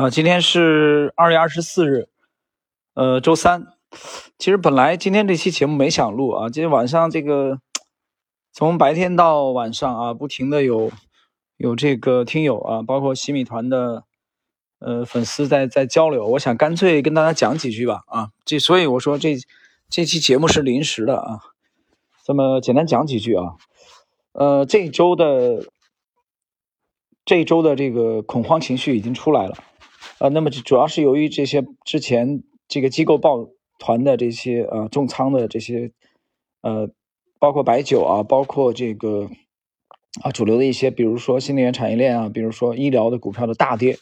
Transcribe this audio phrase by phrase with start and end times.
[0.00, 2.08] 啊，今天是二月二十四日，
[2.94, 3.66] 呃，周三。
[4.38, 7.58] 其实本来今天这期节目没想录啊，今天晚上这个
[8.50, 10.90] 从白天到晚上啊，不停的有
[11.58, 14.04] 有这个听友啊，包括洗米团的
[14.78, 19.36] 呃粉丝在在交流，我想干脆跟大家讲几句吧啊，这所以我说这
[19.90, 21.40] 这期节目是临时的啊，
[22.24, 23.56] 这么简单讲几句啊，
[24.32, 25.66] 呃，这一周的
[27.26, 29.58] 这一周的这个恐慌情绪已经出来了。
[30.18, 33.48] 呃，那么主要是由于这些之前这个机构抱
[33.78, 35.92] 团的这些呃重仓的这些
[36.62, 36.90] 呃，
[37.38, 39.28] 包括白酒啊，包括这个
[40.22, 43.98] 啊主流的一些，比如说新能源产业链啊，比如说医疗的股票的大跌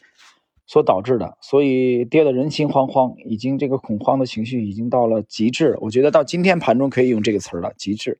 [0.67, 5.77] 所导致的，所以跌的人心惶惶，已经这个恐慌的情绪已经到了极致。
[5.81, 8.19] 我觉得到今天盘中可以用这个词儿了，极致。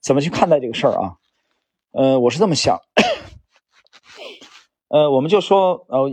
[0.00, 1.16] 怎么去看待这个事儿啊？
[1.90, 2.78] 呃，我是这么想，
[4.88, 6.08] 呃，我们就说呃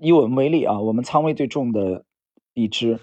[0.00, 0.12] 以。
[0.12, 2.04] 我们为例啊，我们仓位最重的
[2.54, 3.00] 一只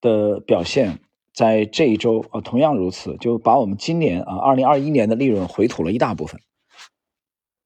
[0.00, 1.00] 的表现，
[1.32, 6.40] 在这一周啊，同样如此，就把我们今年啊，二零二一年的利润回吐了一大部分。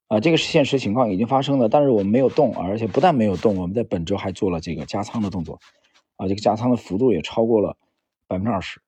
[0.09, 5.61] 啊，这个是现实情况，已经发生了，但是我们没有动，而且不但没有动，我们在本周还做了这个加仓的动作，
[6.17, 7.77] 啊，这个加仓的幅度也超过了
[8.27, 8.81] 百分之二十。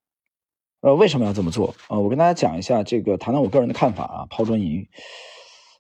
[0.81, 1.99] 呃，为什么要这么做啊？
[1.99, 4.89] 我跟大家讲一下，这个谈谈我个人的看法啊，抛砖引玉。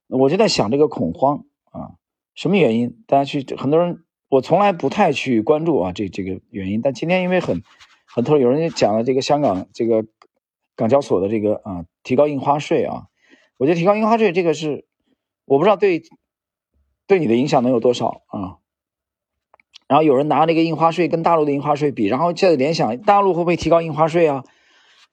[0.08, 1.96] 我就在想这个恐慌啊。
[2.34, 3.02] 什么原因？
[3.06, 6.80] 大家去很多人，我从来不太去关注啊，这这个原因。
[6.80, 7.62] 但今天因为很
[8.06, 10.04] 很多有人讲了这个香港这个
[10.76, 13.08] 港交所的这个啊提高印花税啊，
[13.58, 14.86] 我觉得提高印花税这个是
[15.44, 16.02] 我不知道对
[17.06, 18.56] 对你的影响能有多少啊。
[19.86, 24.44] 然后有人拿那个印花税跟大陆的印花税比，然后接着联想大陆会不会提高印花税啊？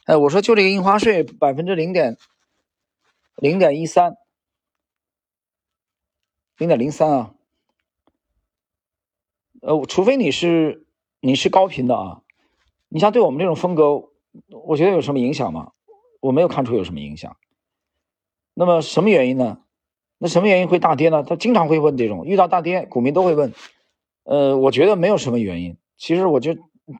[0.06, 2.16] 哎，我说就这个印花税百分之零点
[3.38, 4.16] 零点一三。
[6.58, 7.34] 零点零三啊，
[9.62, 10.88] 呃，除非你是
[11.20, 12.22] 你是高频的啊，
[12.90, 14.10] 你像对我们这种风格，
[14.50, 15.74] 我觉得有什么影响吗？
[16.20, 17.38] 我没有看出有什么影响。
[18.56, 19.60] 那么什么原因呢？
[20.18, 21.22] 那什么原因会大跌呢？
[21.22, 23.54] 他经常会问这种，遇到大跌，股民都会问。
[24.24, 25.78] 呃，我觉得没有什么原因。
[25.96, 26.58] 其实我觉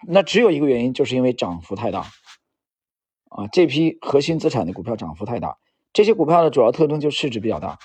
[0.08, 2.06] 那只有一个原因，就是因为涨幅太大
[3.30, 5.58] 啊，这批核心资产的股票涨幅太大，
[5.94, 7.80] 这些股票的主要特征就是市值比较大。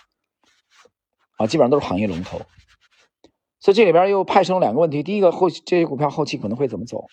[1.39, 2.41] 啊，基本上都是行业龙头，
[3.61, 5.03] 所以这里边又派生了两个问题。
[5.03, 7.07] 第一个，后这些股票后期可能会怎么走？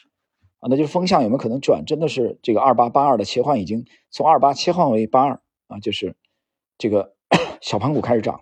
[0.59, 1.85] 啊，那就是风向有没有可能转？
[1.85, 6.15] 真的是这个二八八二的切换已经从二八切换为八二啊，就是
[6.77, 7.15] 这个
[7.61, 8.41] 小盘股开始涨。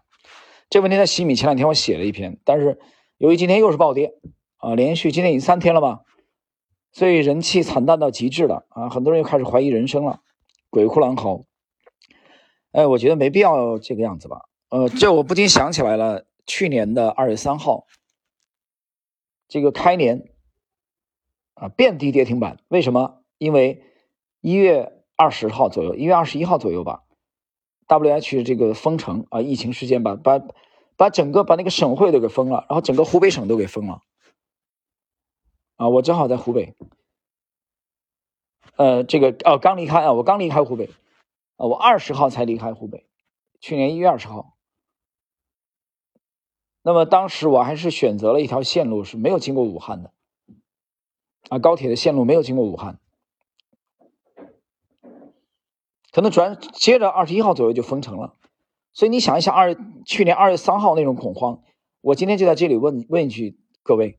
[0.69, 2.79] 这问题在洗米前两天我写了一篇，但是
[3.17, 4.13] 由于今天又是暴跌
[4.57, 6.01] 啊，连续今天已经三天了吧，
[6.91, 10.21] 所以人气惨淡到极致了啊，很多人又开始怀疑人生了，
[10.69, 11.44] 鬼哭狼嚎。
[12.71, 14.46] 哎，我觉得没必要这个样子吧。
[14.69, 17.88] 呃，这我不禁想起来了，去年的二月三号，
[19.47, 20.29] 这个开年
[21.53, 22.59] 啊，遍地跌停板。
[22.67, 23.23] 为什么？
[23.38, 23.81] 因为
[24.41, 27.03] 一月二十号左右，一月二十一号左右吧
[27.88, 30.41] ，W H 这个封城啊，疫情事件把把
[30.97, 34.01] 把整个把那个省会都给封了，然后整个湖北省都给封了。
[35.77, 36.75] 啊，我正好在湖北，
[38.75, 40.89] 呃，这个哦，刚离开啊，我刚离开湖北
[41.56, 43.06] 啊，我二十号才离开湖北，
[43.61, 44.56] 去年一月二十号。
[46.87, 50.13] 那么当时我还是选择了一条线路是没有经过武汉的，
[51.49, 52.97] 啊，高铁的线路没有经过武汉，
[56.13, 58.35] 可能转接着二十一号左右就封城了，
[58.93, 61.61] 所以你想一想，二去年二月三号那种恐慌，
[61.99, 64.17] 我今天就在这里问问一句各位，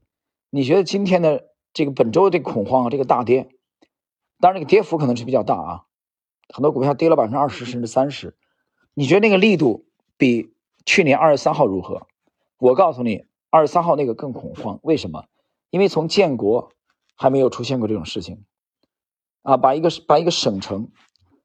[0.51, 3.49] 你觉得今天的这个本周的这个恐慌啊，这个大跌，
[4.41, 5.85] 当然这个跌幅可能是比较大啊，
[6.53, 8.37] 很多股票跌了百分之二十甚至三十，
[8.93, 9.87] 你觉得那个力度
[10.19, 10.53] 比
[10.85, 12.07] 去年二月三号如何？
[12.59, 15.27] 我告诉你，二十三号那个更恐慌，为什么？
[15.71, 16.73] 因为从建国
[17.15, 18.45] 还没有出现过这种事情，
[19.43, 20.91] 啊，把一个把一个省城，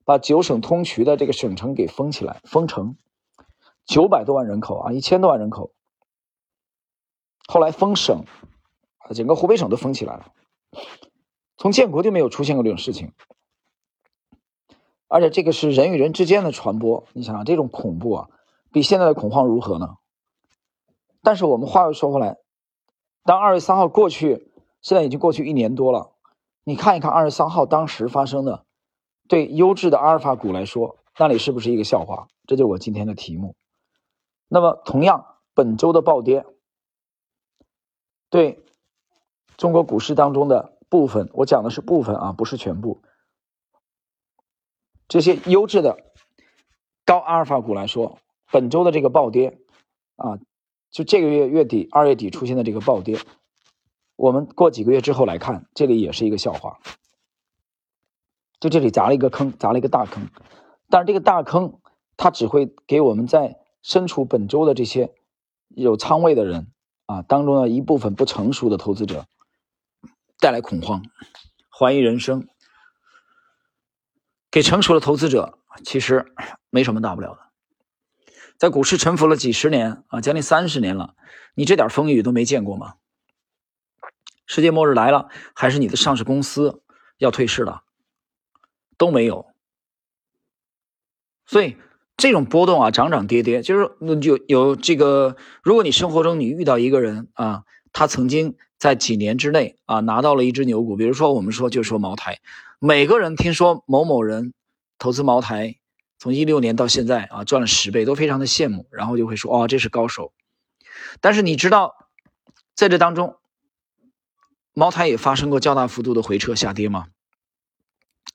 [0.06, 2.98] 把九省通衢的这个省城给封起来，封城，
[3.86, 5.72] 九百多万人口啊，一千多万人口，
[7.48, 8.24] 后来封省，
[9.14, 10.34] 整个湖北省都封起来了，
[11.58, 13.12] 从建国就没有出现过这种事情，
[15.08, 18.30] 而且这个是人与人之间的传播，你想想这种恐怖啊，
[18.72, 19.98] 比现在的恐慌如何呢？
[21.24, 22.38] 但是我们话又说回来，
[23.24, 26.12] 当二月三号过去，现在已经过去一年多了，
[26.66, 28.66] 你看一看二月三号当时发生的，
[29.30, 32.28] 对优质的阿尔法股来说，那里是不是一个笑话？
[32.46, 33.56] 这就是我今天的题目。
[34.50, 36.46] 那么，同样本周的暴跌，
[38.30, 38.62] 对
[39.56, 43.02] 中国股市当中的部分，我讲的是部分啊，不是全部。
[45.08, 45.98] 这些优质的
[47.06, 48.20] 高阿尔法股来说，
[48.52, 49.58] 本周的这个暴跌
[50.18, 50.38] 啊。
[50.94, 53.20] 就这个月月底二月底出现的这个暴跌，
[54.16, 56.80] 我们过几个月之后来看，这里也是一个笑话。
[58.60, 60.30] 就这里砸了一个坑，砸了一个大坑，
[60.90, 61.80] 但是这个大坑
[62.16, 65.16] 它只会给我们在身处本周的这些
[65.70, 66.72] 有仓位的人
[67.08, 69.26] 啊当中的一部分不成熟的投资者
[70.40, 71.04] 带来恐慌、
[71.70, 72.48] 怀疑人生。
[74.52, 76.32] 给成熟的投资者其实
[76.70, 77.40] 没什么大不了的，
[78.58, 81.16] 在股市沉浮了几十年啊，将近三十年了，
[81.56, 82.96] 你这点风雨都没见过吗？
[84.46, 86.82] 世界末日来了，还是你的上市公司
[87.18, 87.84] 要退市了？
[88.98, 89.48] 都没有，
[91.46, 91.78] 所以
[92.16, 93.92] 这种波动啊，涨涨跌跌，就是
[94.22, 95.36] 有有这个。
[95.64, 102.40] 如果你生活中你遇到一个人啊，他曾经在几年之内啊拿到了一只牛股，比如说我们说就说茅台，
[102.80, 104.54] 每个人听说某某人
[105.00, 105.78] 投资茅台，
[106.24, 110.32] 从一六年到现在啊赚了十倍，都非常的羡慕，然后就会说哦这是高手。
[111.20, 112.08] 但是你知道，
[112.74, 113.36] 在这当中，
[114.72, 117.08] 茅台也发生过较大幅度的回撤下跌吗？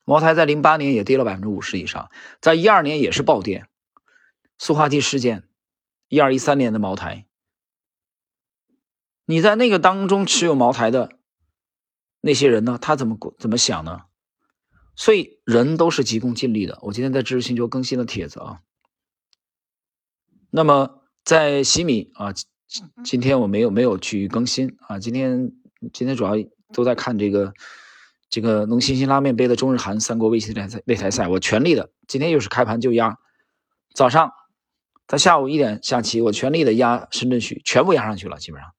[0.04, 2.10] 茅台在零八年也跌了百分之五十以上，
[2.42, 3.66] 在一二年也是暴跌。
[4.58, 5.48] 塑化剂事件，
[6.08, 7.24] 一二一三年的茅台，
[9.24, 11.12] 你在那个当中持有茅台的
[12.20, 12.76] 那些人呢？
[12.78, 14.02] 他怎么怎么想呢？
[14.98, 16.78] 所以人都是急功近利的。
[16.82, 18.60] 我今天在知识星球更新了帖子啊。
[20.50, 22.34] 那么在喜米啊，
[23.04, 24.98] 今天我没有没有去更新啊。
[24.98, 25.52] 今天
[25.92, 26.32] 今天主要
[26.74, 27.54] 都在看这个。
[28.30, 33.16] 这个农新兴拉面杯的中日韩三国围棋擂赛擂台赛，我全力的，今天又是开盘就压，
[33.94, 34.32] 早上
[35.06, 38.74] 在下午一点下棋，我全力的压深圳旭，全部压上去了，基本上，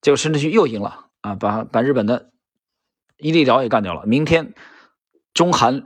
[0.00, 2.30] 结果深圳区又赢了啊，把把日本的
[3.20, 4.06] 伊利辽也干掉了。
[4.06, 4.54] 明天
[5.32, 5.84] 中韩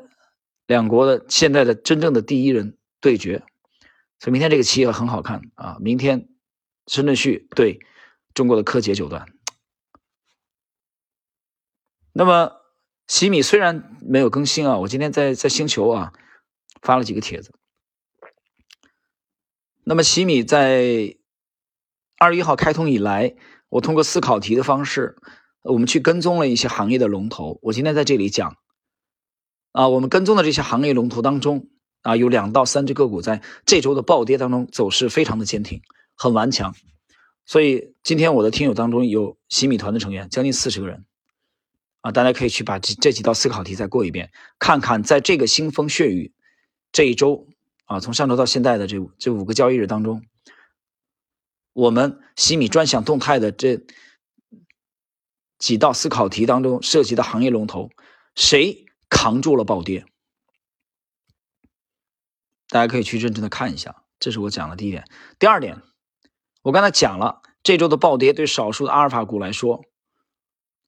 [0.67, 3.45] 两国的现在的真正的第一人对决，
[4.19, 5.77] 所以明天这个棋也很好看啊。
[5.81, 6.29] 明天
[6.87, 7.81] 深圳旭对
[8.33, 9.27] 中国的柯洁九段。
[12.13, 12.53] 那么，
[13.09, 16.13] 喜米虽然没有更新啊，我今天在在星球啊
[16.81, 17.53] 发了几个帖子。
[19.83, 21.17] 那么，喜米在
[22.17, 23.35] 二月一号开通以来，
[23.69, 25.17] 我通过思考题的方式，
[25.65, 27.59] 我们去跟踪了一些行业的龙头。
[27.63, 28.57] 我今天在这里讲
[29.73, 31.69] 啊，我们跟踪的这些行业龙头当中
[32.03, 35.83] 啊，有两到三只个股在这周的暴跌当中走势非常的坚挺，
[36.15, 36.75] 很顽强。
[37.47, 41.05] 所以今天我的听友当中有洗米团的成员将近四十个人。
[42.03, 46.35] 啊，大家可以去把这这几道思考题再过一遍，看看在这个腥风血雨
[46.93, 47.49] 这一周
[47.87, 50.23] 啊，从上周到现在的这这五个交易日当中，
[51.73, 53.81] 我们西米专享动态的这
[55.65, 57.89] 几道思考题当中涉及的行业龙头，
[58.35, 60.05] 谁扛住了暴跌？
[62.69, 65.09] 大家可以去认真的看一下，这是我讲的第一点。
[65.39, 65.81] 第二点，
[66.61, 69.87] 我刚才讲了，这周的暴跌对少数的阿尔法股来说。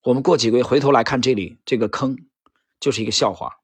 [0.03, 2.29] 我们过几个月回头来看这里这个坑，
[2.79, 3.55] 就是一个笑话。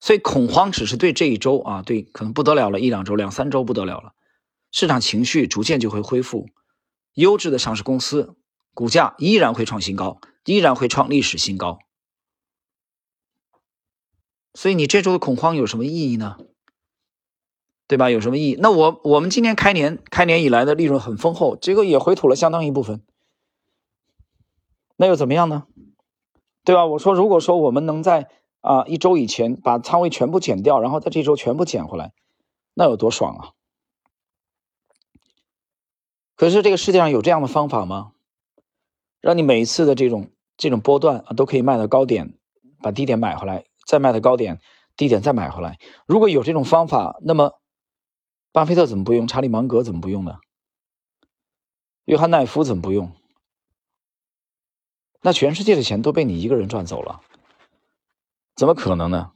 [0.00, 4.14] 所以恐慌只是对这一周啊，对可能不得了了，一两周、两三周不得了了，
[4.72, 6.48] 市场情绪逐渐就会恢复，
[7.14, 8.36] 优质的上市公司
[8.74, 11.78] 股价依然会创新高，依然会创历史新高。
[14.54, 16.36] 所以你这周的恐慌有什么意义呢？
[17.86, 18.08] 对吧？
[18.08, 18.56] 有什么意义？
[18.60, 23.02] 那我我们今年开年开年以来的利润很丰厚，结果也回吐了相当一部分。
[24.96, 25.66] 那又怎么样呢？
[26.64, 26.86] 对吧？
[26.86, 28.28] 我说，如果说我们能在
[28.60, 32.12] 啊一周以前把仓位全部减掉，然后在这周全部减回来，
[32.74, 33.50] 那有多爽啊！
[36.40, 38.12] 可是这个世界上有这样的方法吗？
[39.20, 42.32] 让你每一次的这种这种波段啊都可以卖到高点，
[42.80, 44.58] 把低点买回来，再卖到高点，
[44.96, 45.78] 低点再买回来。
[46.06, 47.60] 如果有这种方法，那么
[48.52, 49.28] 巴菲特怎么不用？
[49.28, 50.38] 查理芒格怎么不用呢？
[52.06, 53.12] 约翰奈夫怎么不用？
[55.20, 57.20] 那全世界的钱都被你一个人赚走了，
[58.56, 59.32] 怎么可能呢？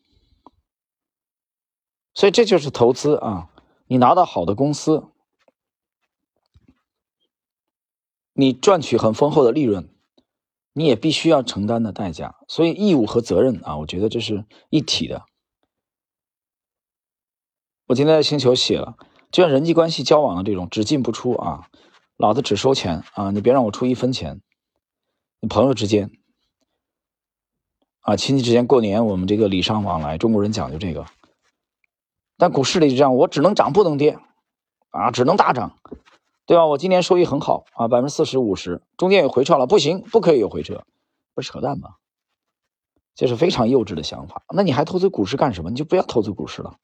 [2.15, 3.51] 所以这就是投资啊！
[3.89, 5.11] 你拿到好的公司，
[8.35, 9.89] 你赚取很丰厚的利润，
[10.73, 12.35] 你也必须要承担的代价。
[12.49, 15.25] 所以义务和责任啊，我觉得这是一体的。
[17.87, 18.97] 我今天在星球写了，
[19.31, 21.69] 就像人际关系交往的这种，只进不出啊，
[22.17, 24.41] 老子只收钱啊，你别让我出一分钱。
[25.41, 26.11] 你朋友之间，
[28.01, 31.07] 啊，亲戚之间过年，我们这个礼尚往来，中国人讲究这个。
[32.37, 34.19] 但股市里就这样，我只能涨不能跌，
[34.91, 35.79] 啊，只能大涨，
[36.47, 36.67] 对吧？
[36.67, 40.85] 我今年收益很好啊，百分之四十五十，中间有回撤了，不行，不可以有回撤，
[41.35, 41.95] 不是扯淡吗？
[43.15, 44.43] 这是非常幼稚的想法。
[44.55, 45.71] 那你还投资股市干什么？
[45.71, 46.77] 你就不要投资股市了，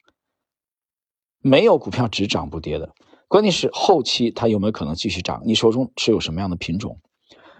[1.39, 2.93] 没有股票只涨不跌的，
[3.27, 5.43] 关键是后期它有没有可能继续涨？
[5.45, 6.99] 你手中持有什么样的品种？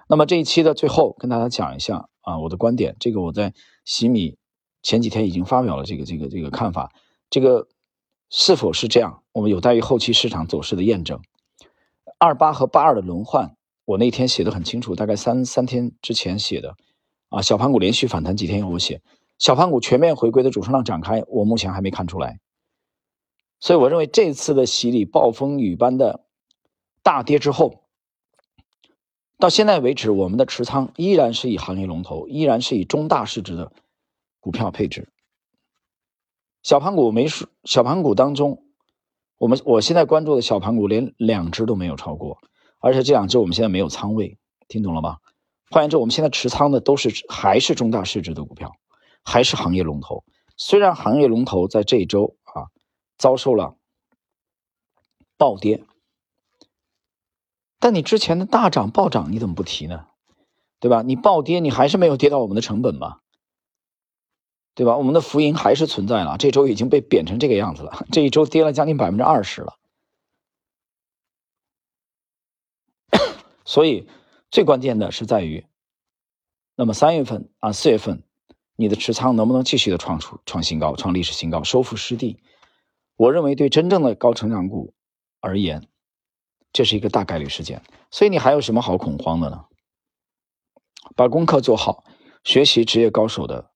[0.08, 3.54] 那么这一期的最后跟大家讲一下啊，我的观点，这个我在
[3.86, 4.38] 洗米
[4.82, 6.92] 前几天已经发表了这个这个这个看法，
[7.30, 7.68] 这个
[8.30, 9.22] 是否是这样？
[9.34, 11.22] 我们有待于后期市场走势的验证。
[12.24, 16.76] 二八和八二的轮换，我那天写的很清楚，大概三三天之前写的
[17.30, 19.02] 啊，小盘股连续反弹几天以后我写，
[19.40, 22.40] 小盘股全面回归的主升浪展开，我目前还没看出来。
[23.60, 26.28] 所以我认为这次的洗礼，暴风雨般的
[27.02, 27.82] 大跌之后。
[29.40, 33.72] 到现在为止，我们的持仓依然是以行业龙头，依然是以中大市值的
[34.40, 35.10] 股票配置。
[36.62, 38.64] 小盘股没数，小盘股当中，
[39.42, 42.38] 我们我现在关注的小盘股连两只都没有超过，
[42.80, 45.18] 而且这两只我们现在没有仓位，听懂了吗？
[45.72, 48.72] 换言之，我们现在持仓的都是还是中大市值的股票，
[49.24, 50.24] 还是行业龙头。
[50.58, 52.70] 虽然行业龙头在这一周啊
[53.18, 53.76] 遭受了
[55.40, 55.84] 暴跌。
[57.80, 60.06] 但你之前的大涨暴涨你怎么不提呢？
[60.80, 61.02] 对吧？
[61.02, 63.21] 你暴跌你还是没有跌到我们的成本吧？
[64.74, 64.98] 对吧？
[64.98, 69.78] 我们的浮盈还是存在了，这周已经被贬成这个样子了，这一周跌了将近百分之二十了。
[73.66, 74.08] 所以
[74.50, 75.66] 最关键的是在于，
[76.76, 78.24] 那么三月份啊四月份，
[78.76, 82.40] 你的持仓能不能继续的创出创新高、创历史新高、收复失地？
[83.16, 84.94] 我认为对真正的高成长股
[85.40, 85.88] 而言。
[86.74, 89.66] 这是一个大概率事件，所以你还有什么好恐慌的呢？
[91.18, 92.06] 把功课做好，
[92.46, 93.71] 学习职业高手的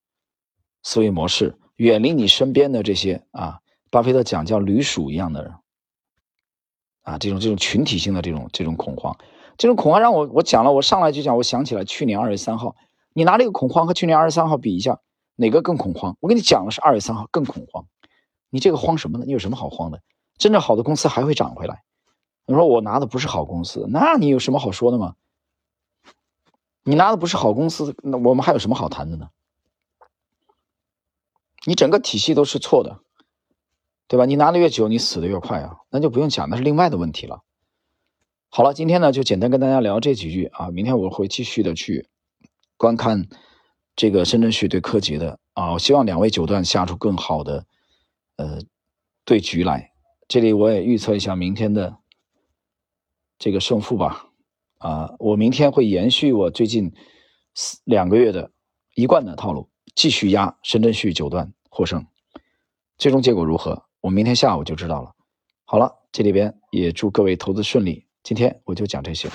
[0.86, 5.56] 思维模式，远离你身边的这些啊，巴菲特讲叫驴鼠一样的人
[7.01, 9.18] 啊，这种这种群体性的这种这种恐慌，
[9.58, 12.75] 这种恐慌让我我讲了，我上来就讲，我想起来去年二月三号，
[13.13, 15.00] 你拿这个恐慌和去年二月三号比一下，
[15.36, 16.15] 哪个更恐慌？
[16.20, 17.88] 我跟你讲的是二月三号更恐慌，
[18.51, 19.25] 你这个慌什么呢？
[19.25, 20.01] 你有什么好慌的？
[20.38, 21.82] 真正好的公司还会涨回来。
[22.46, 25.15] 你说我拿的不是好公司，那你有什么好说的吗？
[26.84, 29.30] 你拿的不是好公司，那我们还有什么好谈的呢？
[31.65, 33.00] 你整个体系都是错的，
[34.07, 34.25] 对吧？
[34.25, 37.41] 你拿的越久，你死的越快啊，那就不用讲，那是另外的问题了。
[38.50, 42.07] 好了，今天呢就简单跟大家聊这几句啊，明天我会继续的去
[42.77, 43.27] 观看
[43.95, 47.65] 这个深圳旭对柯洁的啊，我希望两位九段下出更好的
[48.38, 48.62] 呃
[49.25, 49.91] 对局来。
[50.27, 51.98] 这里我也预测一下明天的。
[53.38, 54.29] 这个胜负吧，
[54.77, 56.93] 啊，我明天会延续我最近
[57.84, 58.50] 两个月的
[58.95, 62.06] 一贯的套路，继续压深圳旭九段获胜，
[62.98, 65.13] 最终结果如何，我明天下午就知道了。
[65.65, 69.30] 好了，这里边也祝各位投资顺利，今天我就讲这些。